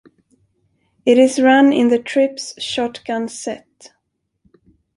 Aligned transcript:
It 1.05 1.19
is 1.19 1.39
run 1.39 1.71
in 1.71 1.89
the 1.89 1.99
trips 1.99 2.59
shotgun 2.59 3.27
set. 3.29 3.93